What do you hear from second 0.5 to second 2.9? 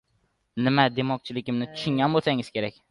Nima demoqchiligimni tushungan bo‘lsangiz kerak.